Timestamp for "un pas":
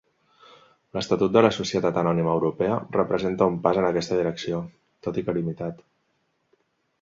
3.53-3.81